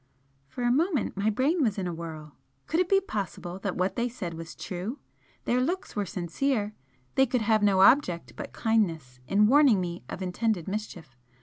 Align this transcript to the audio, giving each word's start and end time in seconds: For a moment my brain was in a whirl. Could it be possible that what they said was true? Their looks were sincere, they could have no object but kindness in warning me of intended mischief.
For 0.47 0.63
a 0.63 0.71
moment 0.71 1.15
my 1.15 1.29
brain 1.29 1.61
was 1.61 1.77
in 1.77 1.85
a 1.85 1.93
whirl. 1.93 2.35
Could 2.65 2.79
it 2.79 2.89
be 2.89 2.99
possible 2.99 3.59
that 3.59 3.75
what 3.77 3.95
they 3.95 4.09
said 4.09 4.33
was 4.33 4.55
true? 4.55 4.97
Their 5.45 5.61
looks 5.61 5.95
were 5.95 6.07
sincere, 6.07 6.73
they 7.13 7.27
could 7.27 7.41
have 7.43 7.61
no 7.61 7.81
object 7.81 8.33
but 8.35 8.51
kindness 8.51 9.19
in 9.27 9.45
warning 9.45 9.79
me 9.79 10.03
of 10.09 10.23
intended 10.23 10.67
mischief. 10.67 11.15